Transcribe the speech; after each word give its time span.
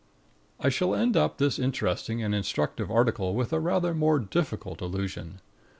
I 0.59 0.69
shall 0.69 0.95
end 0.95 1.15
up 1.15 1.37
this 1.37 1.59
interesting 1.59 2.23
and 2.23 2.33
instructive 2.33 2.89
article 2.89 3.35
with 3.35 3.53
a 3.53 3.59
rather 3.59 3.93
more 3.93 4.17
difficult 4.17 4.81
illusion. 4.81 5.41